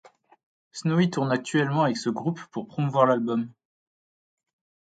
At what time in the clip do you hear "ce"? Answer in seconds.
1.95-2.09